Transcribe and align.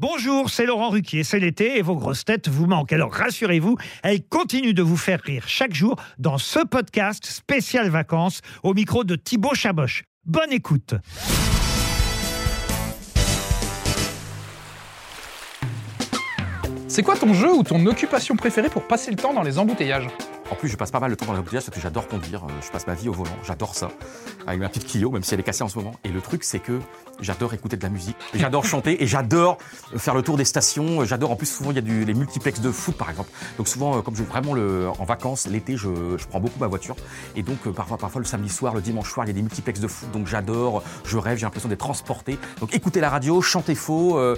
Bonjour, 0.00 0.48
c'est 0.48 0.64
Laurent 0.64 0.90
Ruquier, 0.90 1.24
c'est 1.24 1.40
l'été 1.40 1.76
et 1.76 1.82
vos 1.82 1.96
grosses 1.96 2.24
têtes 2.24 2.46
vous 2.46 2.66
manquent. 2.66 2.92
Alors 2.92 3.12
rassurez-vous, 3.12 3.76
elles 4.04 4.22
continuent 4.22 4.72
de 4.72 4.82
vous 4.82 4.96
faire 4.96 5.20
rire 5.20 5.42
chaque 5.48 5.74
jour 5.74 5.96
dans 6.20 6.38
ce 6.38 6.60
podcast 6.60 7.26
spécial 7.26 7.88
vacances 7.88 8.40
au 8.62 8.74
micro 8.74 9.02
de 9.02 9.16
Thibaut 9.16 9.56
Chaboch. 9.56 10.04
Bonne 10.24 10.52
écoute. 10.52 10.94
C'est 16.86 17.02
quoi 17.02 17.16
ton 17.16 17.34
jeu 17.34 17.52
ou 17.52 17.64
ton 17.64 17.84
occupation 17.86 18.36
préférée 18.36 18.70
pour 18.70 18.86
passer 18.86 19.10
le 19.10 19.16
temps 19.16 19.34
dans 19.34 19.42
les 19.42 19.58
embouteillages? 19.58 20.06
En 20.50 20.54
plus, 20.54 20.68
je 20.68 20.76
passe 20.76 20.90
pas 20.90 21.00
mal 21.00 21.10
de 21.10 21.14
temps 21.14 21.26
dans 21.26 21.34
les 21.34 21.38
embouteillages 21.40 21.64
parce 21.66 21.76
que 21.76 21.82
j'adore 21.82 22.08
conduire. 22.08 22.44
Euh, 22.44 22.52
Je 22.64 22.70
passe 22.70 22.86
ma 22.86 22.94
vie 22.94 23.08
au 23.08 23.12
volant. 23.12 23.36
J'adore 23.44 23.74
ça. 23.74 23.90
Avec 24.46 24.60
ma 24.60 24.68
petite 24.68 24.86
Clio, 24.86 25.10
même 25.10 25.22
si 25.22 25.34
elle 25.34 25.40
est 25.40 25.44
cassée 25.44 25.62
en 25.62 25.68
ce 25.68 25.76
moment. 25.76 25.92
Et 26.04 26.08
le 26.08 26.22
truc, 26.22 26.42
c'est 26.42 26.58
que 26.58 26.80
j'adore 27.20 27.52
écouter 27.52 27.76
de 27.76 27.82
la 27.82 27.90
musique. 27.90 28.16
J'adore 28.34 28.64
chanter 28.64 29.02
et 29.02 29.06
j'adore 29.06 29.58
faire 29.96 30.14
le 30.14 30.22
tour 30.22 30.38
des 30.38 30.44
stations. 30.44 31.04
J'adore, 31.04 31.32
en 31.32 31.36
plus, 31.36 31.46
souvent, 31.46 31.70
il 31.70 31.76
y 31.76 31.78
a 31.78 32.04
les 32.04 32.14
multiplex 32.14 32.60
de 32.60 32.70
foot, 32.70 32.96
par 32.96 33.10
exemple. 33.10 33.30
Donc, 33.58 33.68
souvent, 33.68 33.98
euh, 33.98 34.00
comme 34.00 34.16
je 34.16 34.22
vais 34.22 34.28
vraiment 34.28 34.52
en 34.98 35.04
vacances, 35.04 35.46
l'été, 35.46 35.76
je, 35.76 35.88
prends 36.30 36.40
beaucoup 36.40 36.58
ma 36.58 36.66
voiture. 36.66 36.96
Et 37.36 37.42
donc, 37.42 37.58
euh, 37.66 37.72
parfois, 37.72 37.98
parfois, 37.98 38.20
le 38.20 38.26
samedi 38.26 38.48
soir, 38.48 38.74
le 38.74 38.80
dimanche 38.80 39.10
soir, 39.10 39.26
il 39.26 39.28
y 39.28 39.32
a 39.32 39.34
des 39.34 39.42
multiplex 39.42 39.80
de 39.80 39.88
foot. 39.88 40.10
Donc, 40.12 40.26
j'adore. 40.26 40.82
Je 41.04 41.18
rêve. 41.18 41.38
J'ai 41.38 41.44
l'impression 41.44 41.68
d'être 41.68 41.78
transporté. 41.78 42.38
Donc, 42.60 42.74
écouter 42.74 43.00
la 43.00 43.10
radio, 43.10 43.42
chanter 43.42 43.74
faux, 43.74 44.18
euh, 44.18 44.36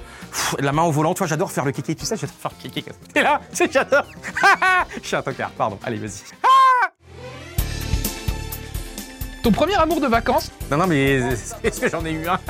la 0.58 0.72
main 0.72 0.82
au 0.82 0.90
volant. 0.90 1.14
Tu 1.14 1.18
vois, 1.18 1.28
j'adore 1.28 1.52
faire 1.52 1.64
le 1.64 1.72
kéké. 1.72 1.94
Tu 1.94 2.04
sais, 2.04 2.16
j'adore 2.16 2.36
faire 2.36 2.52
le 2.64 2.68
kéké. 2.68 2.90
Et 3.14 3.22
là, 3.22 3.40
j'adore. 3.52 4.06
je 5.02 5.06
suis 5.06 5.16
un 5.16 5.22
tocard. 5.22 5.50
Pardon. 5.50 5.78
Allez, 5.84 5.99
vas-y. 6.00 6.22
Ton 9.42 9.52
premier 9.52 9.76
amour 9.76 10.00
de 10.00 10.06
vacances 10.06 10.50
Non, 10.70 10.76
non, 10.76 10.86
mais 10.86 11.20
est-ce 11.62 11.80
que 11.80 11.88
j'en 11.88 12.04
ai 12.04 12.12
eu 12.12 12.28
un 12.28 12.38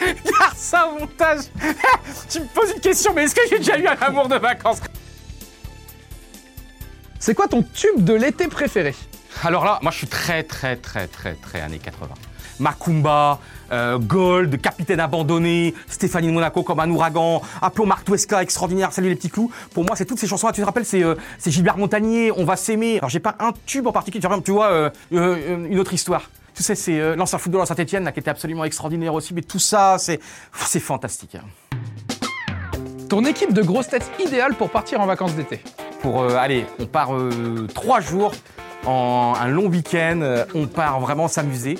Garde 0.00 0.56
ça 0.56 0.86
au 0.86 0.98
montage 0.98 1.40
Tu 2.28 2.40
me 2.40 2.46
poses 2.46 2.72
une 2.72 2.80
question, 2.80 3.14
mais 3.14 3.24
est-ce 3.24 3.34
que 3.34 3.40
j'ai 3.48 3.58
déjà 3.58 3.78
eu 3.78 3.86
un 3.86 3.96
amour 4.00 4.28
de 4.28 4.36
vacances? 4.36 4.80
C'est 7.18 7.34
quoi 7.34 7.48
ton 7.48 7.62
tube 7.62 8.04
de 8.04 8.14
l'été 8.14 8.48
préféré? 8.48 8.94
Alors 9.42 9.64
là, 9.64 9.78
moi 9.82 9.90
je 9.90 9.98
suis 9.98 10.06
très, 10.06 10.42
très, 10.42 10.76
très, 10.76 11.06
très, 11.06 11.34
très 11.34 11.60
années 11.60 11.78
80. 11.78 12.14
Macumba, 12.60 13.38
euh, 13.72 13.98
Gold, 13.98 14.60
Capitaine 14.60 15.00
abandonné, 15.00 15.74
Stéphanie 15.88 16.28
de 16.28 16.32
Monaco 16.32 16.62
comme 16.62 16.80
un 16.80 16.90
ouragan, 16.90 17.42
Appelons 17.60 17.86
Marc 17.86 18.04
Tuesca, 18.04 18.42
extraordinaire, 18.42 18.92
Salut 18.92 19.08
les 19.08 19.16
petits 19.16 19.30
clous. 19.30 19.50
Pour 19.74 19.84
moi, 19.84 19.96
c'est 19.96 20.04
toutes 20.04 20.18
ces 20.18 20.26
chansons-là. 20.26 20.52
Tu 20.52 20.60
te 20.60 20.66
rappelles, 20.66 20.84
c'est 20.84 21.02
euh, 21.02 21.14
Gilbert 21.46 21.76
Montagnier, 21.78 22.32
On 22.36 22.44
va 22.44 22.56
s'aimer. 22.56 22.98
Alors 22.98 23.10
j'ai 23.10 23.20
pas 23.20 23.36
un 23.40 23.52
tube 23.66 23.86
en 23.86 23.92
particulier. 23.92 24.26
Tu 24.44 24.50
vois, 24.52 24.70
euh, 24.70 24.90
une 25.10 25.78
autre 25.78 25.92
histoire. 25.92 26.30
Tu 26.54 26.62
sais, 26.62 26.74
c'est 26.74 27.14
l'ancien 27.14 27.38
footballeur 27.38 27.64
de 27.64 27.68
Saint-Etienne, 27.68 28.04
là, 28.04 28.10
qui 28.12 28.18
était 28.18 28.30
absolument 28.30 28.64
extraordinaire 28.64 29.14
aussi. 29.14 29.32
Mais 29.32 29.42
tout 29.42 29.60
ça, 29.60 29.96
c'est 29.98 30.18
c'est 30.66 30.80
fantastique. 30.80 31.36
hein. 31.36 31.44
Ton 33.08 33.24
équipe 33.24 33.52
de 33.52 33.62
grosses 33.62 33.88
têtes 33.88 34.10
idéale 34.18 34.54
pour 34.54 34.70
partir 34.70 35.00
en 35.00 35.06
vacances 35.06 35.34
d'été 35.34 35.60
pour 36.02 36.22
euh, 36.22 36.36
allez, 36.36 36.66
on 36.78 36.86
part 36.86 37.10
trois 37.74 38.00
jours 38.00 38.32
en 38.86 39.34
un 39.40 39.48
long 39.48 39.66
week-end, 39.66 40.20
on 40.54 40.66
part 40.66 41.00
vraiment 41.00 41.26
s'amuser. 41.28 41.78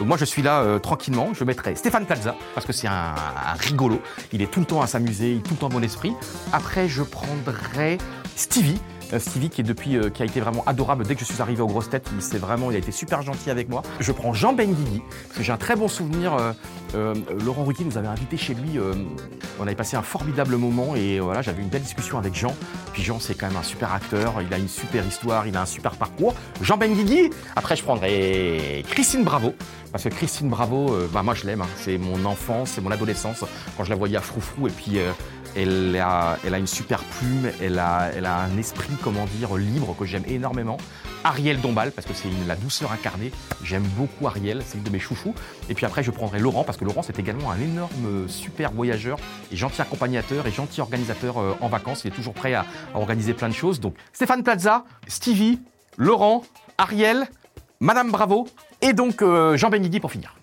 Donc 0.00 0.08
moi 0.08 0.16
je 0.16 0.24
suis 0.24 0.40
là 0.40 0.62
euh, 0.62 0.78
tranquillement, 0.78 1.34
je 1.34 1.44
mettrai 1.44 1.74
Stéphane 1.74 2.06
Plaza 2.06 2.34
parce 2.54 2.66
que 2.66 2.72
c'est 2.72 2.88
un, 2.88 3.14
rigolo, 3.58 4.00
il 4.32 4.40
est 4.40 4.50
tout 4.50 4.60
le 4.60 4.64
temps 4.66 4.80
à 4.80 4.86
s'amuser, 4.86 5.32
il 5.32 5.38
est 5.38 5.42
tout 5.42 5.52
le 5.52 5.58
temps 5.58 5.68
bon 5.68 5.84
esprit. 5.84 6.14
Après 6.54 6.88
je 6.88 7.02
prendrai 7.02 7.98
Stevie. 8.34 8.80
euh, 9.12 9.18
Stevie 9.18 9.50
euh, 9.58 10.08
qui 10.08 10.22
a 10.22 10.24
été 10.24 10.40
vraiment 10.40 10.64
adorable 10.64 11.06
dès 11.06 11.14
que 11.14 11.20
je 11.20 11.26
suis 11.26 11.42
arrivé 11.42 11.60
aux 11.60 11.66
grosses 11.66 11.90
têtes, 11.90 12.08
il 12.14 12.38
vraiment 12.38 12.70
il 12.70 12.76
a 12.76 12.78
été 12.78 12.92
super 12.92 13.20
gentil 13.20 13.50
avec 13.50 13.68
moi. 13.68 13.82
Je 14.00 14.10
prends 14.12 14.32
Jean 14.32 14.54
Benguigui 14.54 15.02
parce 15.26 15.36
que 15.36 15.44
j'ai 15.44 15.52
un 15.52 15.58
très 15.58 15.76
bon 15.76 15.86
souvenir 15.86 16.54
euh, 16.94 17.14
Laurent 17.44 17.64
Ruquier 17.64 17.84
nous 17.84 17.96
avait 17.98 18.08
invité 18.08 18.36
chez 18.36 18.54
lui 18.54 18.78
euh, 18.78 18.94
on 19.58 19.62
avait 19.62 19.74
passé 19.74 19.96
un 19.96 20.02
formidable 20.02 20.56
moment 20.56 20.96
et 20.96 21.18
euh, 21.18 21.22
voilà, 21.22 21.42
j'avais 21.42 21.62
une 21.62 21.68
belle 21.68 21.82
discussion 21.82 22.18
avec 22.18 22.34
Jean. 22.34 22.54
Puis 22.92 23.02
Jean, 23.02 23.20
c'est 23.20 23.34
quand 23.34 23.46
même 23.48 23.56
un 23.56 23.62
super 23.62 23.92
acteur, 23.92 24.34
il 24.40 24.52
a 24.52 24.58
une 24.58 24.68
super 24.68 25.06
histoire, 25.06 25.46
il 25.46 25.56
a 25.56 25.62
un 25.62 25.66
super 25.66 25.92
parcours. 25.92 26.34
Jean 26.62 26.76
Benguigui. 26.76 27.30
Après, 27.56 27.76
je 27.76 27.82
prendrai 27.82 28.84
Christine 28.88 29.24
Bravo. 29.24 29.54
Parce 29.92 30.04
que 30.04 30.08
Christine 30.08 30.48
Bravo, 30.48 30.96
bah, 31.12 31.22
moi 31.22 31.34
je 31.34 31.44
l'aime. 31.46 31.62
hein. 31.62 31.66
C'est 31.76 31.98
mon 31.98 32.24
enfance, 32.24 32.70
c'est 32.70 32.80
mon 32.80 32.92
adolescence. 32.92 33.44
Quand 33.76 33.84
je 33.84 33.90
la 33.90 33.96
voyais 33.96 34.16
à 34.16 34.20
Froufrou 34.20 34.68
et 34.68 34.70
puis 34.70 34.98
elle, 35.56 35.96
a, 35.96 36.38
une 36.58 36.66
super 36.66 37.02
plume, 37.04 37.50
elle 37.60 37.78
a, 37.78 38.38
un 38.40 38.56
esprit, 38.58 38.94
comment 39.02 39.26
dire, 39.26 39.56
libre 39.56 39.94
que 39.98 40.04
j'aime 40.04 40.24
énormément. 40.26 40.76
Ariel 41.22 41.60
Dombal, 41.60 41.92
parce 41.92 42.06
que 42.06 42.14
c'est 42.14 42.28
la 42.46 42.56
douceur 42.56 42.92
incarnée. 42.92 43.30
J'aime 43.62 43.82
beaucoup 43.96 44.26
Ariel, 44.26 44.62
c'est 44.64 44.78
une 44.78 44.84
de 44.84 44.90
mes 44.90 44.98
chouchous. 44.98 45.34
Et 45.68 45.74
puis 45.74 45.84
après, 45.84 46.02
je 46.02 46.10
prendrai 46.10 46.38
Laurent, 46.38 46.64
parce 46.64 46.78
que 46.78 46.84
Laurent, 46.84 47.02
c'est 47.02 47.18
également 47.18 47.50
un 47.50 47.60
énorme, 47.60 48.06
euh, 48.06 48.28
super 48.28 48.72
voyageur 48.72 49.18
et 49.52 49.56
gentil 49.56 49.82
accompagnateur 49.82 50.46
et 50.46 50.50
gentil 50.50 50.80
organisateur 50.80 51.38
euh, 51.38 51.54
en 51.60 51.68
vacances. 51.68 52.04
Il 52.04 52.08
est 52.08 52.14
toujours 52.14 52.34
prêt 52.34 52.54
à, 52.54 52.64
à 52.94 52.98
organiser 52.98 53.34
plein 53.34 53.48
de 53.48 53.54
choses. 53.54 53.80
Donc, 53.80 53.94
Stéphane 54.12 54.42
Plaza, 54.42 54.84
Stevie, 55.08 55.60
Laurent, 55.98 56.42
Ariel, 56.78 57.28
Madame 57.80 58.10
Bravo 58.10 58.46
et 58.82 58.92
donc 58.92 59.22
euh, 59.22 59.56
Jean 59.56 59.70
Benguigui 59.70 60.00
pour 60.00 60.12
finir. 60.12 60.34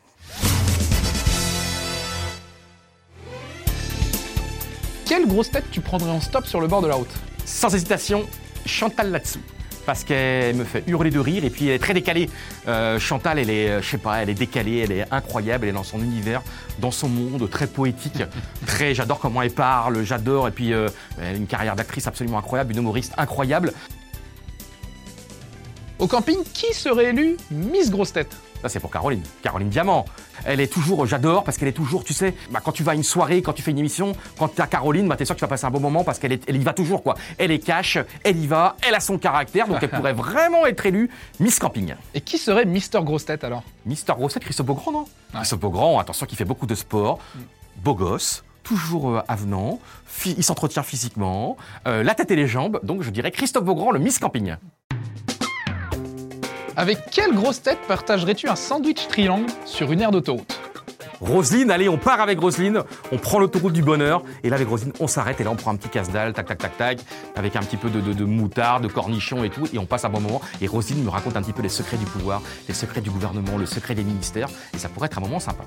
Quelle 5.18 5.28
grosse 5.28 5.50
tête 5.50 5.66
tu 5.72 5.82
prendrais 5.82 6.12
en 6.12 6.22
stop 6.22 6.46
sur 6.46 6.62
le 6.62 6.68
bord 6.68 6.84
de 6.84 6.88
la 6.88 6.94
route 6.94 7.10
Sans 7.44 7.74
hésitation, 7.74 8.28
Chantal 8.68 9.10
là-dessous. 9.10 9.40
Parce 9.88 10.04
qu'elle 10.04 10.56
me 10.56 10.64
fait 10.64 10.84
hurler 10.86 11.10
de 11.10 11.18
rire 11.18 11.44
et 11.44 11.50
puis 11.50 11.70
elle 11.70 11.74
est 11.74 11.80
très 11.80 11.96
décalée. 11.96 12.30
Euh, 12.68 13.00
Chantal, 13.00 13.40
elle 13.40 13.50
est, 13.50 13.68
euh, 13.68 13.82
je 13.82 13.90
sais 13.90 13.98
pas, 13.98 14.22
elle 14.22 14.30
est 14.30 14.36
décalée, 14.36 14.78
elle 14.78 14.92
est 14.92 15.12
incroyable, 15.12 15.66
elle 15.66 15.72
est 15.72 15.74
dans 15.74 15.82
son 15.82 16.04
univers, 16.04 16.44
dans 16.78 16.92
son 16.92 17.10
monde, 17.10 17.50
très 17.50 17.66
poétique. 17.66 18.22
Très, 18.68 18.94
j'adore 18.94 19.18
comment 19.18 19.42
elle 19.42 19.50
parle, 19.50 20.04
j'adore. 20.04 20.50
Et 20.50 20.52
puis 20.52 20.72
euh, 20.72 20.88
elle 21.20 21.34
a 21.34 21.38
une 21.38 21.48
carrière 21.48 21.76
d'actrice 21.76 22.06
absolument 22.06 22.38
incroyable, 22.38 22.74
une 22.74 22.78
humoriste 22.78 23.14
incroyable. 23.18 23.74
Au 25.98 26.06
camping, 26.06 26.38
qui 26.54 26.76
serait 26.76 27.06
élu 27.06 27.38
Miss 27.50 27.90
Grosse 27.90 28.14
Tête 28.14 28.36
Ça, 28.62 28.69
c'est 28.69 28.79
pour 28.79 28.91
Caroline. 28.91 29.22
Caroline 29.44 29.69
Diamant. 29.69 30.06
Elle 30.45 30.59
est 30.59 30.72
toujours, 30.72 31.06
j'adore, 31.06 31.44
parce 31.44 31.57
qu'elle 31.57 31.68
est 31.68 31.73
toujours, 31.73 32.03
tu 32.03 32.13
sais, 32.13 32.34
bah, 32.51 32.59
quand 32.63 32.72
tu 32.72 32.84
vas 32.84 32.94
à 32.94 32.95
une 32.95 33.03
soirée, 33.03 33.41
quand 33.41 33.53
tu 33.53 33.62
fais 33.62 33.72
une 33.72 33.78
émission, 33.79 34.13
quand 34.38 34.47
tu 34.56 34.62
as 34.62 34.68
Caroline, 34.68 35.07
bah, 35.07 35.16
t'es 35.16 35.25
sûr 35.25 35.35
que 35.35 35.40
tu 35.40 35.45
vas 35.45 35.50
passer 35.50 35.66
un 35.66 35.72
bon 35.72 35.79
moment 35.79 36.03
parce 36.03 36.18
qu'elle 36.19 36.31
est- 36.31 36.44
elle 36.50 36.56
y 36.56 36.63
va 36.63 36.73
toujours, 36.73 37.03
quoi. 37.03 37.16
Elle 37.38 37.51
est 37.51 37.59
cash, 37.59 37.97
elle 38.23 38.38
y 38.38 38.47
va, 38.47 38.75
elle 38.88 38.95
a 38.95 39.00
son 39.00 39.18
caractère, 39.18 39.68
donc 39.68 39.78
elle 39.81 39.90
pourrait 39.90 40.13
vraiment 40.13 40.66
être 40.66 40.85
élue 40.85 41.09
Miss 41.40 41.59
Camping. 41.59 41.94
Et 42.13 42.22
qui 42.22 42.38
serait 42.38 42.66
Mister 42.66 43.00
Grosse 43.03 43.25
Tête 43.25 43.44
alors? 43.44 43.63
Mister 43.85 44.13
Grossette, 44.18 44.44
Christophe 44.44 44.66
Beaugrand, 44.68 44.91
non? 44.91 45.06
Christophe 45.34 45.59
Beaugrand, 45.59 46.00
attention, 46.00 46.25
qui 46.25 46.35
fait 46.35 46.45
beaucoup 46.45 46.66
de 46.66 46.75
sport, 46.75 47.19
beau 47.84 47.94
gosse, 47.94 48.44
toujours 48.63 49.09
euh, 49.12 49.22
avenant, 49.28 49.79
il 50.25 50.44
s'entretient 50.44 50.84
physiquement, 50.84 51.57
euh, 51.88 52.03
la 52.03 52.16
tête 52.16 52.31
et 52.31 52.35
les 52.35 52.47
jambes, 52.47 52.79
donc 52.84 53.01
je 53.03 53.12
dirais 53.12 53.31
Christophe 53.31 53.63
Beaugrand, 53.63 53.91
le 53.91 54.00
Miss 54.00 54.19
Camping. 54.19 54.56
Avec 56.80 57.10
quelle 57.10 57.34
grosse 57.34 57.64
tête 57.64 57.80
partagerais-tu 57.88 58.48
un 58.48 58.56
sandwich 58.56 59.08
triangle 59.08 59.48
sur 59.66 59.92
une 59.92 60.00
aire 60.00 60.12
d'autoroute 60.12 60.60
Roselyne, 61.20 61.72
allez, 61.72 61.90
on 61.90 61.98
part 61.98 62.22
avec 62.22 62.40
Roselyne, 62.40 62.84
on 63.12 63.18
prend 63.18 63.40
l'autoroute 63.40 63.74
du 63.74 63.82
bonheur, 63.82 64.22
et 64.44 64.50
là 64.52 64.58
avec 64.58 64.68
Roselyne, 64.68 64.94
on 65.00 65.08
s'arrête, 65.08 65.42
et 65.42 65.44
là 65.44 65.50
on 65.50 65.56
prend 65.56 65.72
un 65.72 65.76
petit 65.76 65.90
casse-dalle, 65.90 66.34
tac, 66.34 66.46
tac, 66.46 66.60
tac, 66.60 66.78
tac, 66.78 67.00
avec 67.36 67.56
un 67.56 67.62
petit 67.62 67.78
peu 67.78 67.90
de, 67.90 68.00
de, 68.00 68.14
de 68.14 68.24
moutarde, 68.26 68.84
de 68.84 68.88
cornichons 68.88 69.44
et 69.44 69.50
tout, 69.50 69.68
et 69.74 69.80
on 69.80 69.88
passe 69.88 70.06
un 70.06 70.10
bon 70.10 70.20
moment, 70.20 70.40
et 70.62 70.68
Roselyne 70.68 71.04
me 71.04 71.10
raconte 71.10 71.36
un 71.36 71.42
petit 71.42 71.54
peu 71.54 71.64
les 71.64 71.70
secrets 71.70 71.98
du 71.98 72.06
pouvoir, 72.06 72.44
les 72.68 72.76
secrets 72.76 73.02
du 73.02 73.10
gouvernement, 73.10 73.58
le 73.58 73.66
secret 73.66 73.96
des 73.96 74.04
ministères, 74.04 74.50
et 74.76 74.78
ça 74.78 74.88
pourrait 74.88 75.08
être 75.08 75.18
un 75.18 75.22
moment 75.22 75.40
sympa. 75.40 75.64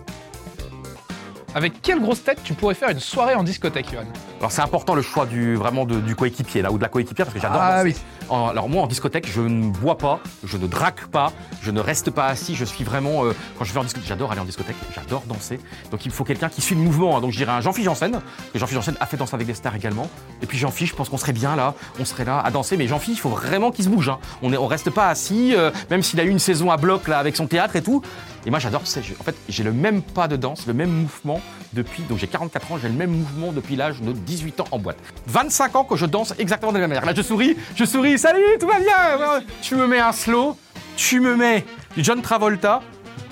Avec 1.54 1.82
quelle 1.82 2.00
grosse 2.00 2.22
tête 2.22 2.38
tu 2.44 2.54
pourrais 2.54 2.74
faire 2.74 2.90
une 2.90 3.00
soirée 3.00 3.34
en 3.34 3.42
discothèque, 3.42 3.90
Yohan 3.92 4.04
Alors 4.38 4.52
c'est 4.52 4.62
important 4.62 4.94
le 4.94 5.02
choix 5.02 5.26
du 5.26 5.56
vraiment 5.56 5.84
de- 5.84 5.98
du 6.00 6.14
coéquipier 6.14 6.62
là 6.62 6.70
ou 6.70 6.78
de 6.78 6.82
la 6.82 6.88
coéquipière 6.88 7.26
parce 7.26 7.34
que 7.34 7.40
j'adore. 7.40 7.60
Ah 7.60 7.82
danser. 7.82 7.96
oui. 8.30 8.36
Alors 8.52 8.68
moi 8.68 8.84
en 8.84 8.86
discothèque 8.86 9.28
je 9.28 9.40
ne 9.40 9.70
bois 9.72 9.98
pas, 9.98 10.20
je 10.44 10.56
ne 10.56 10.68
drague 10.68 11.06
pas, 11.10 11.32
je 11.62 11.72
ne 11.72 11.80
reste 11.80 12.10
pas 12.12 12.26
assis, 12.26 12.54
je 12.54 12.64
suis 12.64 12.84
vraiment 12.84 13.24
euh, 13.24 13.32
quand 13.58 13.64
je 13.64 13.72
vais 13.72 13.80
en 13.80 13.82
discothèque, 13.82 14.08
j'adore 14.08 14.30
aller 14.30 14.40
en 14.40 14.44
discothèque, 14.44 14.76
j'adore 14.94 15.22
danser. 15.26 15.58
Donc 15.90 16.04
il 16.06 16.10
me 16.10 16.14
faut 16.14 16.22
quelqu'un 16.22 16.48
qui 16.48 16.60
suit 16.60 16.76
le 16.76 16.80
mouvement. 16.82 17.16
hein. 17.16 17.20
Donc 17.20 17.32
je 17.32 17.36
dirais 17.38 17.50
un 17.50 17.60
Jean-Philippe 17.60 17.86
Janssen, 17.90 18.20
que 18.52 18.58
Jean-Philippe 18.58 18.84
Janssen 18.84 18.96
a 19.00 19.06
fait 19.06 19.16
danser 19.16 19.34
avec 19.34 19.48
des 19.48 19.54
stars 19.54 19.74
également. 19.74 20.08
Et 20.42 20.46
puis 20.46 20.56
Jean-Philippe, 20.58 20.92
je 20.92 20.96
pense 20.96 21.08
qu'on 21.08 21.16
serait 21.18 21.32
bien 21.32 21.56
là, 21.56 21.74
on 21.98 22.04
serait 22.04 22.24
là 22.24 22.38
à 22.38 22.50
danser. 22.52 22.76
Mais 22.76 22.86
Jean-Philippe, 22.86 23.18
il 23.18 23.22
faut 23.22 23.28
vraiment 23.30 23.72
qu'il 23.72 23.84
se 23.84 23.88
bouge. 23.90 24.08
hein. 24.08 24.18
On 24.42 24.52
est, 24.52 24.56
on 24.56 24.68
reste 24.68 24.90
pas 24.90 25.08
assis, 25.08 25.52
euh, 25.56 25.72
même 25.90 26.04
s'il 26.04 26.20
a 26.20 26.22
eu 26.24 26.28
une 26.30 26.38
saison 26.38 26.70
à 26.70 26.76
bloc 26.76 27.08
là 27.08 27.18
avec 27.18 27.34
son 27.34 27.48
théâtre 27.48 27.74
et 27.74 27.82
tout. 27.82 28.00
Et 28.46 28.50
moi 28.50 28.58
j'adore, 28.58 28.80
en 28.82 28.86
fait 29.22 29.36
j'ai 29.48 29.62
le 29.62 29.72
même 29.72 30.00
pas 30.02 30.26
de 30.26 30.34
danse, 30.36 30.66
le 30.66 30.72
même 30.72 30.88
mouvement 30.90 31.40
depuis, 31.74 32.02
donc 32.04 32.16
j'ai 32.18 32.26
44 32.26 32.72
ans, 32.72 32.78
j'ai 32.78 32.88
le 32.88 32.94
même 32.94 33.10
mouvement 33.10 33.52
depuis 33.52 33.76
l'âge 33.76 34.00
de 34.00 34.12
18 34.12 34.60
ans 34.60 34.64
en 34.70 34.78
boîte. 34.78 34.96
25 35.26 35.76
ans 35.76 35.84
que 35.84 35.94
je 35.96 36.06
danse 36.06 36.32
exactement 36.38 36.72
de 36.72 36.78
la 36.78 36.82
même 36.82 36.88
manière. 36.90 37.04
Là 37.04 37.12
je 37.14 37.20
souris, 37.22 37.56
je 37.76 37.84
souris, 37.84 38.18
salut, 38.18 38.40
tout 38.58 38.66
va 38.66 38.80
bien. 38.80 39.18
Ouais, 39.18 39.40
Tu 39.60 39.74
me 39.76 39.86
mets 39.86 40.00
un 40.00 40.12
slow, 40.12 40.56
tu 40.96 41.20
me 41.20 41.36
mets 41.36 41.66
du 41.94 42.02
John 42.02 42.22
Travolta, 42.22 42.80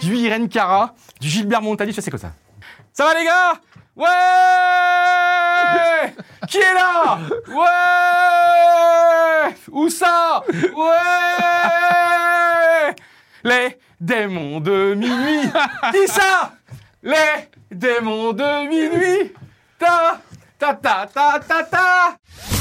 du 0.02 0.14
Irene 0.14 0.49
Cara, 0.49 0.94
du 1.20 1.28
Gilbert 1.28 1.62
Montagnier, 1.62 1.93
je 1.94 2.00
sais 2.02 2.11
comme 2.11 2.20
ça. 2.20 2.32
Ça 2.93 3.04
va 3.04 3.14
les 3.19 3.25
gars? 3.25 3.54
Ouais 3.96 4.06
Qui 6.49 6.58
est 6.58 6.75
là? 6.75 7.19
Ouais 7.49 9.54
Où 9.72 9.88
ça? 9.88 10.43
Ouais 10.76 10.94
Les 13.44 13.77
démons 14.00 14.61
de 14.61 14.95
minuit. 14.95 15.50
Qui 15.93 16.09
ça? 16.09 16.53
Les 17.03 17.49
démons 17.71 18.33
de 18.33 18.69
minuit. 18.69 19.33
Ta 19.79 20.21
ta 20.59 20.75
ta 20.75 21.06
ta 21.12 21.39
ta 21.41 21.62
ta. 21.65 22.57